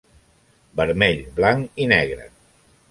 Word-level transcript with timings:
Vermell, 0.81 1.21
blanc 1.39 1.81
i 1.87 1.91
negre. 1.97 2.29